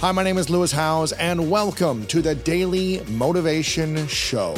[0.00, 4.54] Hi, my name is Lewis Howes, and welcome to the Daily Motivation Show.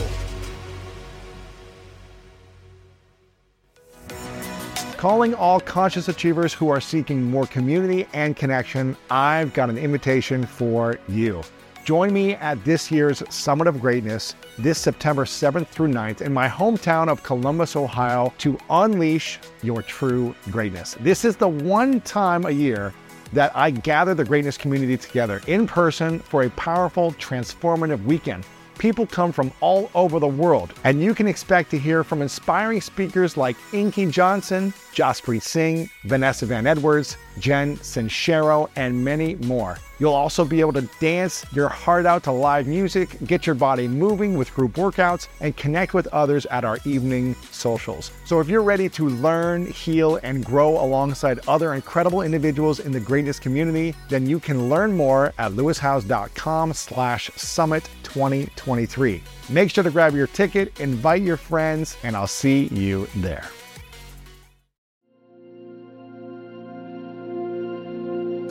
[4.98, 10.44] Calling all conscious achievers who are seeking more community and connection, I've got an invitation
[10.44, 11.40] for you.
[11.86, 16.48] Join me at this year's Summit of Greatness this September 7th through 9th in my
[16.48, 20.98] hometown of Columbus, Ohio to unleash your true greatness.
[21.00, 22.92] This is the one time a year
[23.32, 28.44] that I gather the greatness community together in person for a powerful, transformative weekend.
[28.78, 32.80] People come from all over the world, and you can expect to hear from inspiring
[32.80, 39.78] speakers like Inky Johnson, Jaspreet Singh, Vanessa Van Edwards, Jen Sincero, and many more.
[39.98, 43.86] You'll also be able to dance your heart out to live music, get your body
[43.86, 48.10] moving with group workouts, and connect with others at our evening socials.
[48.24, 53.00] So if you're ready to learn, heal, and grow alongside other incredible individuals in the
[53.00, 59.22] greatness community, then you can learn more at lewishowes.com slash summit 2023.
[59.50, 63.50] Make sure to grab your ticket, invite your friends, and I'll see you there.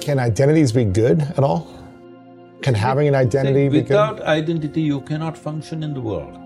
[0.01, 1.67] Can identities be good at all?
[2.61, 4.25] Can having an identity See, without good?
[4.25, 6.37] identity, you cannot function in the world.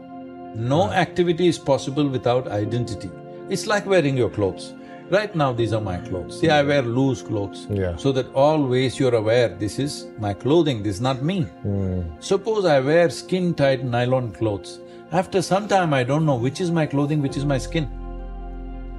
[0.56, 3.10] No activity is possible without identity.
[3.50, 4.74] It's like wearing your clothes.
[5.10, 6.40] Right now, these are my clothes.
[6.40, 7.68] See, I wear loose clothes.
[7.70, 7.96] Yeah.
[7.98, 11.42] So that always you're aware, this is my clothing, this is not me.
[11.64, 12.02] Hmm.
[12.20, 14.80] Suppose I wear skin-tight nylon clothes.
[15.12, 17.90] After some time, I don't know which is my clothing, which is my skin.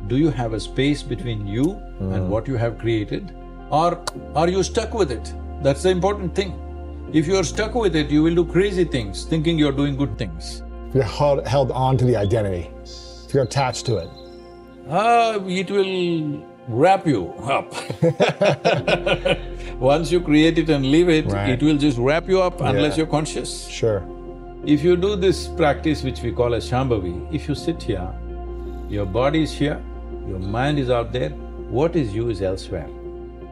[0.07, 1.65] Do you have a space between you
[1.99, 2.13] Hmm.
[2.13, 3.33] and what you have created?
[3.71, 4.03] Or
[4.35, 5.33] are you stuck with it?
[5.63, 6.61] That's the important thing.
[7.13, 10.63] If you're stuck with it, you will do crazy things, thinking you're doing good things.
[10.89, 12.71] If you're held, held on to the identity,
[13.27, 14.09] if you're attached to it.
[14.91, 17.73] Ah, it will wrap you up.
[19.81, 21.51] Once you create it and leave it, Right.
[21.51, 22.99] it will just wrap you up unless Yeah.
[22.99, 23.67] you're conscious.
[23.69, 24.03] Sure.
[24.65, 28.09] If you do this practice which we call as Shambhavi, if you sit here,
[28.89, 29.81] your body is here,
[30.29, 31.31] your mind is out there,
[31.71, 32.89] what is you is elsewhere.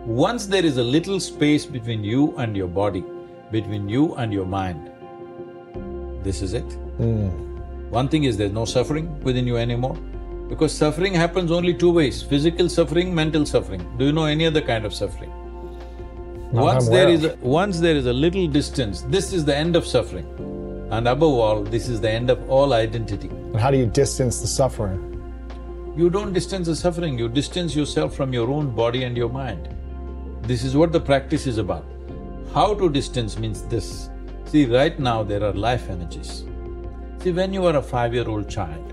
[0.06, 3.04] Once there is a little space between you and your body,
[3.52, 4.90] between you and your mind,
[6.24, 6.72] this is it.
[6.96, 7.28] Hmm.
[7.88, 9.94] One thing is there's no suffering within you anymore,
[10.48, 13.86] because suffering happens only two ways, physical suffering, mental suffering.
[13.96, 15.30] Do you know any other kind of suffering?
[16.52, 19.76] Not Once there is, a, once there is a little distance, this is the end
[19.76, 20.26] of suffering.
[20.90, 23.28] And above all, this is the end of all identity.
[23.28, 25.08] And how do you distance the suffering?
[25.96, 29.68] You don't distance the suffering, you distance yourself from your own body and your mind.
[30.42, 31.84] This is what the practice is about.
[32.52, 34.10] How to distance means this.
[34.46, 36.44] See, right now there are life energies.
[37.18, 38.92] See, when you were a five-year-old child,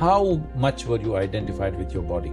[0.00, 2.32] how much were you identified with your body?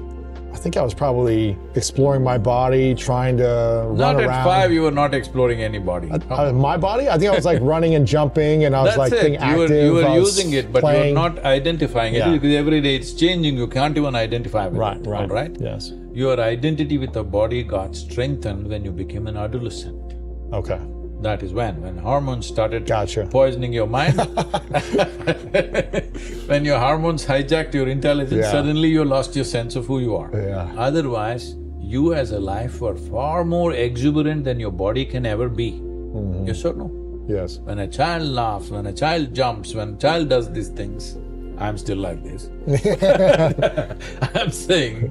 [0.54, 4.18] I think I was probably exploring my body, trying to Not run around.
[4.28, 6.10] Not at five, you were not exploring any body.
[6.12, 7.10] Uh, my body?
[7.10, 9.22] I think I was like running and jumping, and I was That's like it.
[9.22, 9.70] being You active.
[9.70, 12.30] were, you were using it, but you were not identifying Yeah.
[12.30, 13.58] it because every day it's changing.
[13.58, 15.08] You can't even identify with Right, it.
[15.08, 15.22] right.
[15.30, 15.56] All right.
[15.60, 15.92] Yes.
[16.14, 20.14] Your identity with the body got strengthened when you became an adolescent.
[20.54, 20.80] Okay.
[21.24, 23.26] That is when, when hormones started Gotcha.
[23.26, 24.18] poisoning your mind.
[26.48, 28.52] when your hormones hijacked your intelligence, Yeah.
[28.52, 30.30] suddenly you lost your sense of who you are.
[30.34, 30.74] Yeah.
[30.78, 35.72] Otherwise, you as a life were far more exuberant than your body can ever be.
[35.72, 36.48] Mm-hmm.
[36.48, 36.92] Yes or no?
[37.30, 37.60] Yes.
[37.60, 41.16] When a child laughs, when a child jumps, when a child does these things,
[41.58, 42.50] I'm still like this.
[44.36, 45.10] I'm saying,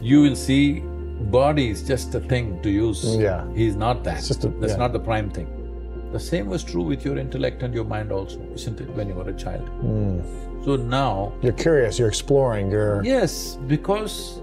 [0.00, 0.84] you will see
[1.22, 3.04] body is just a thing to use.
[3.16, 3.46] Yeah.
[3.54, 4.28] He's not that.
[4.30, 4.76] A- That's yeah.
[4.76, 5.48] not the prime thing.
[6.12, 9.14] The same was true with your intellect and your mind also, isn't it, when you
[9.14, 9.66] were a child?
[9.68, 10.20] Hmm.
[10.64, 11.98] So now, You're curious.
[11.98, 12.70] You're exploring.
[12.70, 14.40] You're yes, because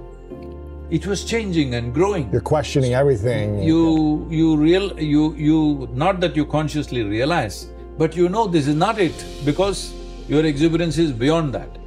[0.89, 2.31] it was changing and growing.
[2.31, 3.61] you're questioning everything.
[3.61, 4.27] You…
[4.29, 4.99] you real…
[4.99, 5.35] you…
[5.35, 5.89] you…
[5.93, 7.67] not that you consciously realize,
[7.99, 9.93] but you know this is not it because
[10.27, 11.77] your exuberance is beyond that.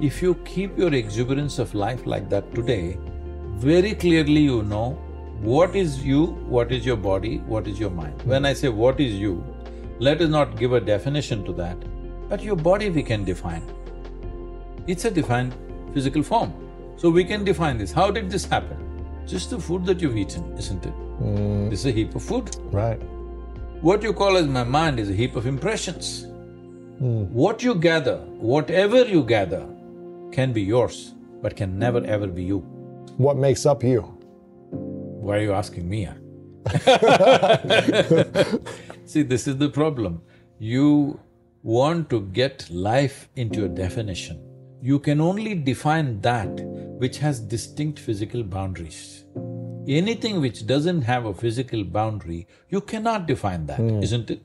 [0.00, 2.98] If you keep your exuberance of life like that today,
[3.58, 4.90] very clearly you know
[5.40, 6.26] what is you,
[6.56, 8.20] what is your body, what is your mind.
[8.22, 9.44] When I say what is you,
[9.98, 11.76] let us not give a definition to that,
[12.28, 13.62] but your body we can define.
[14.86, 15.54] It's a defined
[15.94, 16.52] physical form.
[16.96, 17.92] So we can define this.
[17.92, 18.76] How did this happen?
[19.26, 20.92] Just the food that you've eaten, isn't it?
[21.22, 22.54] Mm, This is a heap of food.
[22.72, 23.00] right.
[23.80, 26.26] What you call as my mind is a heap of impressions.
[27.00, 27.28] Mm.
[27.30, 28.16] What you gather,
[28.52, 29.64] whatever you gather,
[30.32, 32.58] can be yours, but can never ever be you.
[33.18, 34.02] What makes up you?
[34.70, 36.06] Why are you asking me?
[39.06, 40.22] See, this is the problem.
[40.60, 41.18] You
[41.64, 44.40] want to get life into a definition.
[44.80, 46.60] You can only define that
[47.00, 49.24] which has distinct physical boundaries.
[49.88, 54.00] Anything which doesn't have a physical boundary, you cannot define that, hmm.
[54.00, 54.44] not it?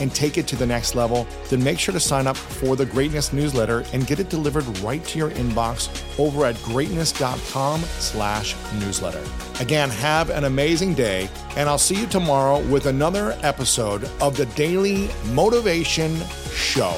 [0.00, 2.86] and take it to the next level, then make sure to sign up for the
[2.86, 5.88] Greatness newsletter and get it delivered right to your inbox
[6.18, 9.22] over at greatness.com slash newsletter.
[9.60, 14.46] Again, have an amazing day, and I'll see you tomorrow with another episode of the
[14.46, 16.16] Daily Motivation
[16.52, 16.96] Show.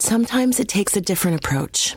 [0.00, 1.96] Sometimes it takes a different approach